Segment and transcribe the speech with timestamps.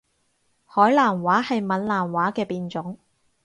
[0.65, 2.97] 海南話係閩南話嘅變種